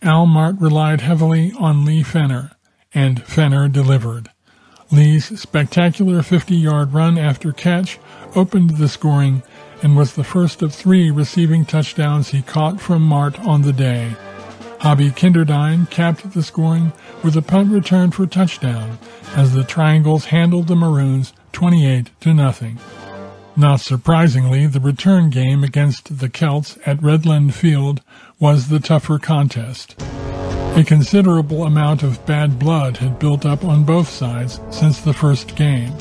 Al 0.00 0.26
Mahrt 0.26 0.58
relied 0.58 1.02
heavily 1.02 1.52
on 1.58 1.84
Lee 1.84 2.02
Fenner, 2.02 2.52
and 2.94 3.22
Fenner 3.22 3.68
delivered. 3.68 4.30
Lee's 4.90 5.38
spectacular 5.38 6.20
50-yard 6.20 6.94
run 6.94 7.18
after 7.18 7.52
catch 7.52 7.98
opened 8.34 8.78
the 8.78 8.88
scoring 8.88 9.42
and 9.82 9.96
was 9.96 10.14
the 10.14 10.24
first 10.24 10.62
of 10.62 10.74
three 10.74 11.10
receiving 11.10 11.64
touchdowns 11.64 12.28
he 12.28 12.42
caught 12.42 12.80
from 12.80 13.08
Mahrt 13.08 13.38
on 13.46 13.62
the 13.62 13.72
day. 13.72 14.16
Hobby 14.80 15.10
Kinderdine 15.10 15.90
capped 15.90 16.32
the 16.32 16.42
scoring 16.42 16.92
with 17.24 17.36
a 17.36 17.42
punt 17.42 17.72
return 17.72 18.10
for 18.10 18.26
touchdown 18.26 18.98
as 19.34 19.52
the 19.52 19.64
Triangles 19.64 20.26
handled 20.26 20.68
the 20.68 20.76
Maroons 20.76 21.32
28 21.52 22.10
to 22.20 22.32
nothing. 22.32 22.78
Not 23.56 23.80
surprisingly, 23.80 24.66
the 24.66 24.78
return 24.78 25.30
game 25.30 25.64
against 25.64 26.18
the 26.18 26.28
Celts 26.28 26.78
at 26.86 26.98
Redland 26.98 27.54
Field 27.54 28.02
was 28.38 28.68
the 28.68 28.78
tougher 28.78 29.18
contest. 29.18 30.00
A 30.76 30.84
considerable 30.86 31.64
amount 31.64 32.04
of 32.04 32.24
bad 32.24 32.60
blood 32.60 32.98
had 32.98 33.18
built 33.18 33.44
up 33.44 33.64
on 33.64 33.82
both 33.82 34.08
sides 34.08 34.60
since 34.70 35.00
the 35.00 35.12
first 35.12 35.56
game. 35.56 35.92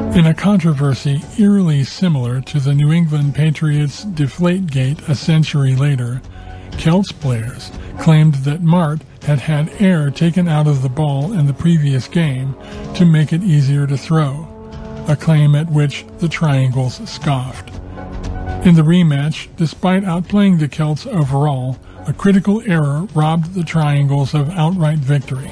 In 0.00 0.26
a 0.26 0.34
controversy 0.34 1.22
eerily 1.38 1.84
similar 1.84 2.40
to 2.40 2.58
the 2.58 2.74
New 2.74 2.90
England 2.90 3.34
Patriots 3.34 4.04
Deflategate 4.04 5.08
a 5.08 5.14
century 5.14 5.76
later, 5.76 6.20
Celts 6.78 7.12
players 7.12 7.70
claimed 7.98 8.34
that 8.36 8.62
Mahrt 8.62 9.02
had 9.22 9.38
had 9.38 9.70
air 9.80 10.10
taken 10.10 10.48
out 10.48 10.66
of 10.66 10.82
the 10.82 10.88
ball 10.88 11.32
in 11.32 11.46
the 11.46 11.54
previous 11.54 12.08
game 12.08 12.56
to 12.94 13.04
make 13.04 13.32
it 13.32 13.44
easier 13.44 13.86
to 13.86 13.96
throw, 13.96 14.48
a 15.06 15.14
claim 15.14 15.54
at 15.54 15.70
which 15.70 16.04
the 16.18 16.28
Triangles 16.28 17.08
scoffed. 17.08 17.68
In 18.66 18.74
the 18.74 18.82
rematch, 18.82 19.48
despite 19.56 20.02
outplaying 20.02 20.58
the 20.58 20.68
Celts 20.68 21.06
overall, 21.06 21.78
a 22.06 22.12
critical 22.12 22.62
error 22.66 23.06
robbed 23.14 23.54
the 23.54 23.64
Triangles 23.64 24.34
of 24.34 24.50
outright 24.50 24.98
victory. 24.98 25.50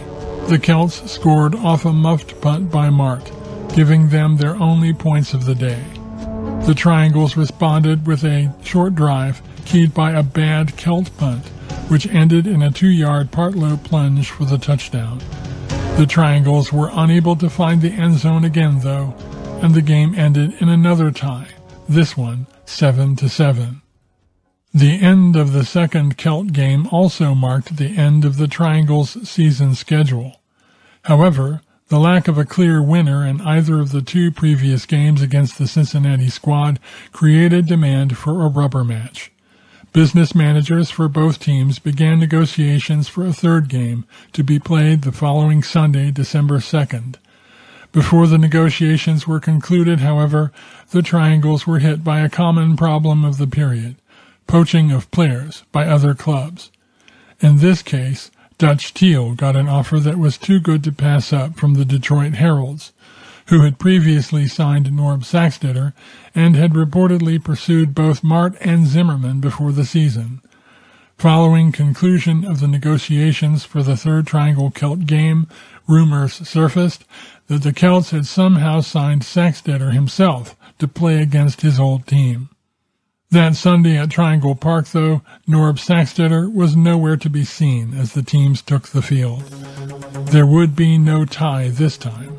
The 0.49 0.59
Celts 0.59 1.11
scored 1.11 1.55
off 1.55 1.85
a 1.85 1.93
muffed 1.93 2.41
punt 2.41 2.73
by 2.73 2.89
Mahrt, 2.89 3.31
giving 3.75 4.09
them 4.09 4.37
their 4.37 4.57
only 4.57 4.93
points 4.93 5.35
of 5.35 5.45
the 5.45 5.55
day. 5.55 5.83
The 6.67 6.75
Triangles 6.77 7.37
responded 7.37 8.07
with 8.07 8.25
a 8.25 8.55
short 8.63 8.95
drive 8.95 9.41
keyed 9.65 9.95
by 9.95 10.13
a 10.13 10.23
bad 10.23 10.77
Celt 10.77 11.17
punt, 11.17 11.47
which 11.89 12.07
ended 12.07 12.47
in 12.47 12.63
a 12.63 12.71
two-yard 12.71 13.31
Partlow 13.31 13.83
plunge 13.83 14.31
for 14.31 14.45
the 14.45 14.59
touchdown. 14.59 15.21
The 15.97 16.07
Triangles 16.07 16.73
were 16.73 16.91
unable 16.93 17.37
to 17.37 17.51
find 17.51 17.81
the 17.81 17.93
end 17.93 18.19
zone 18.19 18.45
again, 18.45 18.81
though, 18.81 19.15
and 19.63 19.75
the 19.75 19.83
game 19.83 20.15
ended 20.15 20.55
in 20.61 20.69
another 20.69 21.11
tie, 21.11 21.49
this 21.89 22.17
one 22.17 22.47
7 22.67 23.17
to 23.17 23.29
7. 23.29 23.83
The 24.75 25.01
end 25.01 25.35
of 25.35 25.53
the 25.53 25.65
second 25.65 26.19
Celt 26.19 26.53
game 26.53 26.87
also 26.93 27.35
marked 27.35 27.79
the 27.79 27.97
end 27.97 28.25
of 28.25 28.37
the 28.37 28.47
Triangles' 28.47 29.29
season 29.29 29.75
schedule. 29.75 30.41
However, 31.03 31.63
the 31.89 31.99
lack 31.99 32.29
of 32.29 32.39
a 32.39 32.45
clear 32.45 32.83
winner 32.83 33.27
in 33.27 33.41
either 33.41 33.81
of 33.81 33.93
the 33.93 34.03
two 34.03 34.31
previous 34.31 34.87
games 34.87 35.23
against 35.23 35.59
the 35.59 35.67
Cincinnati 35.67 36.29
squad 36.29 36.79
created 37.13 37.67
demand 37.67 38.17
for 38.17 38.43
a 38.43 38.49
rubber 38.49 38.85
match. 38.85 39.31
Business 39.93 40.35
managers 40.35 40.91
for 40.91 41.09
both 41.09 41.41
teams 41.41 41.79
began 41.79 42.21
negotiations 42.21 43.09
for 43.09 43.27
a 43.27 43.33
third 43.33 43.69
game 43.69 44.05
to 44.35 44.45
be 44.45 44.59
played 44.59 45.03
the 45.03 45.13
following 45.13 45.63
Sunday, 45.63 46.11
December 46.11 46.59
2nd. 46.59 47.17
Before 47.91 48.27
the 48.27 48.37
negotiations 48.37 49.27
were 49.27 49.41
concluded, 49.41 50.01
however, 50.01 50.53
the 50.91 51.01
Triangles 51.01 51.67
were 51.67 51.79
hit 51.79 52.05
by 52.05 52.21
a 52.21 52.29
common 52.29 52.77
problem 52.77 53.25
of 53.25 53.39
the 53.39 53.47
period 53.47 53.97
poaching 54.49 54.91
of 54.91 55.11
players 55.13 55.63
by 55.71 55.87
other 55.87 56.15
clubs. 56.15 56.73
In 57.41 57.59
this 57.59 57.83
case, 57.83 58.33
Dutch 58.59 58.91
Thiel 58.91 59.35
got 59.35 59.55
an 59.55 59.69
offer 59.69 60.01
that 60.01 60.19
was 60.19 60.37
too 60.37 60.59
good 60.59 60.83
to 60.83 60.91
pass 60.91 61.33
up 61.33 61.57
from 61.57 61.75
the 61.75 61.85
Detroit 61.85 62.35
Heralds, 62.35 62.93
who 63.47 63.61
had 63.61 63.79
previously 63.79 64.49
signed 64.49 64.87
Norb 64.87 65.21
Sacksteder 65.25 65.93
and 66.35 66.57
had 66.57 66.73
reportedly 66.73 67.43
pursued 67.43 67.95
both 67.95 68.25
Mahrt 68.25 68.57
and 68.61 68.89
Zimmerman 68.89 69.39
before 69.39 69.71
the 69.71 69.85
season. 69.85 70.41
Following 71.19 71.71
conclusion 71.71 72.45
of 72.45 72.59
the 72.59 72.67
negotiations 72.67 73.65
for 73.65 73.85
the 73.85 73.97
third 73.97 74.27
Triangle 74.27 74.73
Celt 74.73 75.07
game, 75.07 75.47
rumors 75.87 76.35
surfaced 76.49 77.05
that 77.47 77.63
the 77.63 77.73
Celts 77.73 78.11
had 78.11 78.27
somehow 78.27 78.81
signed 78.81 79.23
Sacksteder 79.23 79.93
himself 79.93 80.57
to 80.81 80.89
play 80.89 81.23
against 81.23 81.61
his 81.61 81.79
old 81.79 82.09
team. 82.09 82.49
That 83.31 83.57
Sunday 83.57 83.99
at 83.99 84.09
Triangle 84.09 84.55
Park, 84.55 84.89
though, 84.89 85.21
Norb 85.47 85.79
Sacksteder 85.79 86.51
was 86.51 86.75
nowhere 86.75 87.19
to 87.19 87.29
be 87.29 87.45
seen 87.45 87.93
as 87.93 88.15
the 88.15 88.23
teams 88.23 88.63
took 88.63 88.89
the 88.89 89.03
field. 89.03 89.43
There 90.31 90.47
would 90.47 90.75
be 90.75 90.97
no 90.97 91.27
tie 91.27 91.69
this 91.69 91.99
time. 91.99 92.39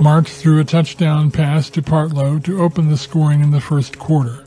Mahrt 0.00 0.28
threw 0.28 0.60
a 0.60 0.64
touchdown 0.64 1.32
pass 1.32 1.68
to 1.70 1.82
Partlow 1.82 2.40
to 2.44 2.62
open 2.62 2.88
the 2.88 2.96
scoring 2.96 3.42
in 3.42 3.50
the 3.50 3.60
first 3.60 3.98
quarter. 3.98 4.44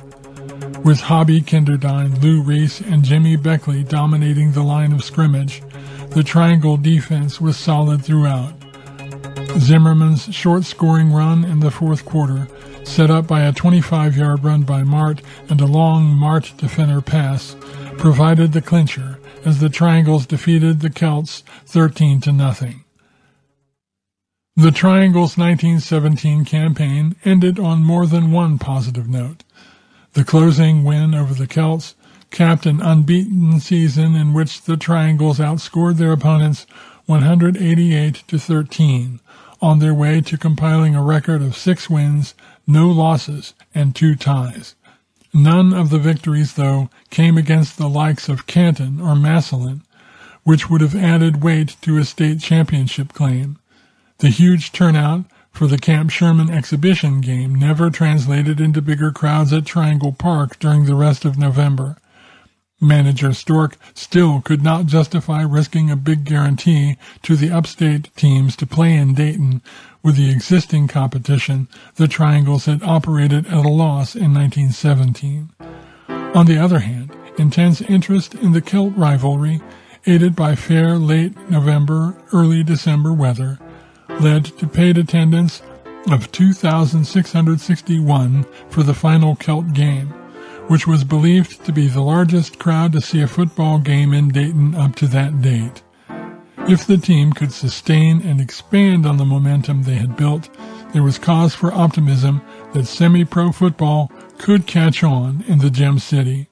With 0.86 1.02
Hobby 1.02 1.42
Kinderdine, 1.42 2.22
Lou 2.24 2.42
Reese, 2.42 2.80
and 2.80 3.04
Jimmy 3.04 3.36
Beckley 3.36 3.84
dominating 3.84 4.54
the 4.54 4.64
line 4.64 4.94
of 4.94 5.04
scrimmage, 5.04 5.62
the 6.12 6.24
Triangle 6.24 6.78
defense 6.78 7.42
was 7.42 7.58
solid 7.58 8.02
throughout. 8.02 8.54
Zimmerman's 9.60 10.34
short 10.34 10.66
scoring 10.66 11.12
run 11.12 11.44
in 11.46 11.60
the 11.60 11.72
fourth 11.72 12.06
quarter 12.06 12.48
set 12.84 13.10
up 13.10 13.26
by 13.28 13.42
a 13.42 13.54
25-yard 13.54 14.44
run 14.44 14.64
by 14.64 14.84
Mahrt 14.84 15.22
and 15.50 15.60
a 15.60 15.66
long 15.66 16.16
Mahrt 16.16 16.56
defender 16.58 17.02
pass, 17.02 17.56
provided 17.98 18.52
the 18.52 18.62
clincher 18.62 19.20
as 19.44 19.60
the 19.60 19.70
Triangles 19.70 20.26
defeated 20.26 20.80
the 20.80 20.90
Celts 20.90 21.44
13 21.66 22.22
to 22.22 22.32
nothing. 22.32 22.84
The 24.56 24.72
Triangles' 24.72 25.38
1917 25.38 26.46
campaign 26.46 27.16
ended 27.26 27.60
on 27.60 27.84
more 27.84 28.06
than 28.06 28.32
one 28.32 28.58
positive 28.58 29.08
note. 29.08 29.44
The 30.14 30.24
closing 30.24 30.84
win 30.84 31.14
over 31.14 31.34
the 31.34 31.48
Celts 31.48 31.96
capped 32.32 32.66
an 32.66 32.82
unbeaten 32.82 33.60
season 33.60 34.16
in 34.16 34.34
which 34.34 34.64
the 34.64 34.78
Triangles 34.78 35.40
outscored 35.40 35.98
their 35.98 36.12
opponents 36.12 36.66
188 37.06 38.24
to 38.28 38.40
13 38.40 39.20
on 39.66 39.80
their 39.80 39.96
way 39.96 40.22
to 40.22 40.38
compiling 40.38 40.96
a 40.96 41.02
record 41.02 41.42
of 41.42 41.58
six 41.58 41.90
wins 41.90 42.36
no 42.68 42.88
losses, 42.88 43.54
and 43.74 43.96
two 43.96 44.16
ties. 44.16 44.76
None 45.34 45.74
of 45.74 45.90
the 45.90 45.98
victories, 45.98 46.54
though, 46.54 46.90
came 47.10 47.36
against 47.36 47.78
the 47.78 47.90
likes 47.90 48.30
of 48.30 48.46
Canton 48.46 49.02
or 49.02 49.16
Massillon, 49.16 49.82
which 50.44 50.70
would 50.70 50.82
have 50.82 50.96
added 50.96 51.44
weight 51.44 51.76
to 51.82 51.98
a 51.98 52.06
state 52.06 52.42
championship 52.42 53.14
claim. 53.14 53.58
The 54.20 54.30
huge 54.30 54.72
turnout 54.72 55.26
for 55.52 55.66
the 55.66 55.80
Camp 55.80 56.12
Sherman 56.12 56.52
exhibition 56.52 57.22
game 57.22 57.56
never 57.56 57.90
translated 57.90 58.62
into 58.62 58.82
bigger 58.82 59.12
crowds 59.12 59.52
at 59.52 59.66
Triangle 59.66 60.14
Park 60.14 60.60
during 60.60 60.86
the 60.86 60.96
rest 60.96 61.26
of 61.26 61.38
November. 61.38 61.98
Manager 62.86 63.34
Storck 63.34 63.78
still 63.94 64.42
could 64.42 64.62
not 64.62 64.86
justify 64.86 65.42
risking 65.42 65.90
a 65.90 65.96
big 65.96 66.24
guarantee 66.24 66.98
to 67.24 67.36
the 67.36 67.50
upstate 67.52 68.16
teams 68.16 68.56
to 68.58 68.68
play 68.68 68.94
in 68.94 69.16
Dayton 69.16 69.64
with 70.04 70.16
the 70.16 70.30
existing 70.30 70.88
competition 70.88 71.68
the 71.96 72.08
Triangles 72.08 72.66
had 72.66 72.84
operated 72.84 73.48
at 73.48 73.66
a 73.66 73.70
loss 73.70 74.16
in 74.16 74.34
1917. 74.34 75.50
On 76.08 76.46
the 76.46 76.60
other 76.60 76.80
hand, 76.80 77.16
intense 77.38 77.82
interest 77.82 78.36
in 78.36 78.52
the 78.52 78.62
Celt 78.62 78.96
rivalry, 78.96 79.60
aided 80.06 80.36
by 80.36 80.56
fair 80.56 80.98
late 80.98 81.36
November, 81.50 82.16
early 82.32 82.64
December 82.64 83.14
weather, 83.14 83.58
led 84.20 84.46
to 84.46 84.68
paid 84.68 84.98
attendance 84.98 85.62
of 86.12 86.32
2,661 86.32 88.46
for 88.70 88.84
the 88.84 88.94
final 88.94 89.36
Celt 89.36 89.74
game 89.74 90.14
which 90.68 90.88
was 90.88 91.04
believed 91.04 91.64
to 91.66 91.72
be 91.72 91.88
the 91.88 92.02
largest 92.02 92.60
crowd 92.60 92.92
to 92.94 93.02
see 93.02 93.22
a 93.22 93.28
football 93.28 93.80
game 93.80 94.14
in 94.14 94.30
Dayton 94.30 94.76
up 94.76 94.96
to 94.96 95.08
that 95.08 95.42
date. 95.42 95.84
If 96.68 96.88
the 96.88 96.98
team 96.98 97.34
could 97.34 97.52
sustain 97.52 98.22
and 98.22 98.42
expand 98.42 99.06
on 99.06 99.18
the 99.18 99.26
momentum 99.26 99.84
they 99.84 99.96
had 99.96 100.18
built, 100.18 100.50
there 100.94 101.04
was 101.04 101.20
cause 101.20 101.54
for 101.54 101.72
optimism 101.72 102.42
that 102.74 102.86
semi-pro 102.86 103.52
football 103.52 104.12
could 104.40 104.66
catch 104.66 105.04
on 105.04 105.44
in 105.48 105.60
the 105.60 105.70
Gem 105.70 106.00
City. 106.00 106.48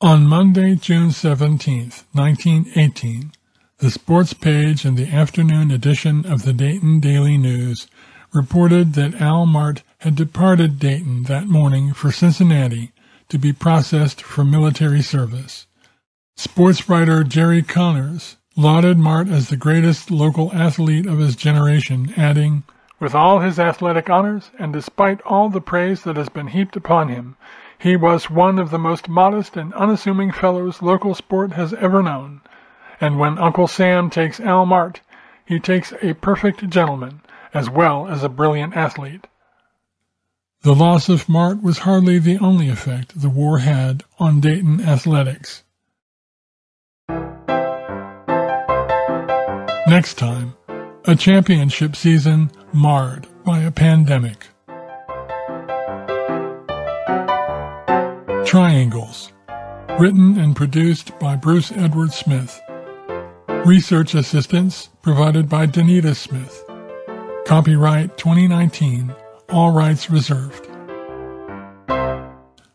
On 0.00 0.26
Monday, 0.26 0.76
June 0.76 1.10
17, 1.10 1.90
1918, 2.12 3.32
the 3.78 3.90
sports 3.90 4.32
page 4.32 4.84
in 4.84 4.94
the 4.94 5.08
afternoon 5.08 5.70
edition 5.70 6.24
of 6.24 6.44
the 6.44 6.52
Dayton 6.52 7.00
Daily 7.00 7.36
News 7.36 7.86
reported 8.32 8.94
that 8.94 9.20
Al 9.20 9.46
Mahrt 9.46 9.82
had 10.04 10.16
departed 10.16 10.78
Dayton 10.78 11.22
that 11.22 11.46
morning 11.46 11.94
for 11.94 12.12
Cincinnati 12.12 12.92
to 13.30 13.38
be 13.38 13.54
processed 13.54 14.20
for 14.20 14.44
military 14.44 15.00
service. 15.00 15.66
Sports 16.36 16.90
writer 16.90 17.24
Jerry 17.24 17.62
Connors 17.62 18.36
lauded 18.54 18.98
Mahrt 18.98 19.32
as 19.32 19.48
the 19.48 19.56
greatest 19.56 20.10
local 20.10 20.52
athlete 20.52 21.06
of 21.06 21.20
his 21.20 21.36
generation, 21.36 22.12
adding, 22.18 22.64
With 23.00 23.14
all 23.14 23.40
his 23.40 23.58
athletic 23.58 24.10
honors, 24.10 24.50
and 24.58 24.74
despite 24.74 25.22
all 25.22 25.48
the 25.48 25.62
praise 25.62 26.02
that 26.02 26.18
has 26.18 26.28
been 26.28 26.48
heaped 26.48 26.76
upon 26.76 27.08
him, 27.08 27.38
he 27.78 27.96
was 27.96 28.28
one 28.28 28.58
of 28.58 28.68
the 28.68 28.78
most 28.78 29.08
modest 29.08 29.56
and 29.56 29.72
unassuming 29.72 30.32
fellows 30.32 30.82
local 30.82 31.14
sport 31.14 31.52
has 31.52 31.72
ever 31.72 32.02
known. 32.02 32.42
And 33.00 33.18
when 33.18 33.38
Uncle 33.38 33.68
Sam 33.68 34.10
takes 34.10 34.38
Al 34.38 34.66
Mahrt, 34.66 35.00
he 35.46 35.58
takes 35.58 35.94
a 36.02 36.12
perfect 36.12 36.68
gentleman 36.68 37.22
as 37.54 37.70
well 37.70 38.06
as 38.06 38.22
a 38.22 38.28
brilliant 38.28 38.76
athlete. 38.76 39.26
The 40.64 40.74
loss 40.74 41.10
of 41.10 41.26
Mahrt 41.26 41.62
was 41.62 41.76
hardly 41.76 42.18
the 42.18 42.38
only 42.38 42.70
effect 42.70 43.20
the 43.20 43.28
war 43.28 43.58
had 43.58 44.02
on 44.18 44.40
Dayton 44.40 44.80
athletics. 44.80 45.62
Next 49.86 50.14
time, 50.14 50.54
a 51.04 51.14
championship 51.16 51.94
season 51.94 52.50
marred 52.72 53.26
by 53.44 53.58
a 53.58 53.70
pandemic. 53.70 54.46
Triangles, 58.46 59.34
written 59.98 60.38
and 60.38 60.56
produced 60.56 61.18
by 61.18 61.36
Bruce 61.36 61.72
Edward 61.72 62.14
Smith. 62.14 62.58
Research 63.66 64.14
assistance 64.14 64.88
provided 65.02 65.46
by 65.46 65.66
Danita 65.66 66.16
Smith. 66.16 66.64
Copyright 67.44 68.16
2019 68.16 69.14
all 69.48 69.72
rights 69.72 70.10
reserved. 70.10 70.68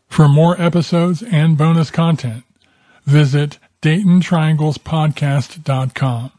For 0.08 0.28
more 0.28 0.60
episodes 0.60 1.22
and 1.22 1.56
bonus 1.56 1.90
content, 1.90 2.44
visit 3.04 3.58
DaytonTrianglesPodcast.com. 3.82 6.32